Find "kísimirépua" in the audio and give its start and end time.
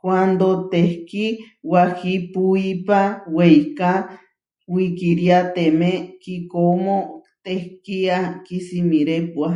8.46-9.50